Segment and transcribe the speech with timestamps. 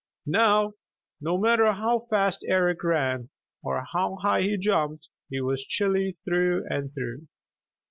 [0.25, 0.73] Now
[1.21, 3.29] no matter how fast Eric ran,
[3.61, 7.27] or how high he jumped, he was chilly through and through.